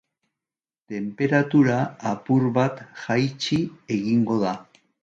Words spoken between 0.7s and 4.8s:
Tenperatura apur bat jaitsi egingo da.